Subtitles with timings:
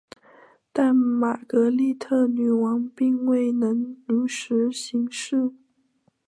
[0.73, 5.53] 但玛格丽特女王并未能如实行事。